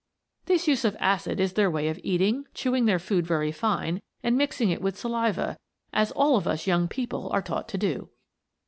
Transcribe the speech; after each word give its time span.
This 0.47 0.67
use 0.67 0.83
of 0.83 0.97
acid 0.99 1.39
is 1.39 1.53
their 1.53 1.69
way 1.69 1.87
of 1.87 1.99
eating; 2.03 2.47
chewing 2.55 2.85
their 2.85 2.97
food 2.97 3.27
very 3.27 3.51
fine, 3.51 4.01
and 4.23 4.35
mixing 4.35 4.71
it 4.71 4.81
with 4.81 4.97
saliva, 4.97 5.59
as 5.93 6.09
all 6.13 6.37
of 6.37 6.47
us 6.47 6.65
young 6.65 6.87
people 6.87 7.29
are 7.29 7.41
taught 7.43 7.69
to 7.69 7.77
do. 7.77 8.09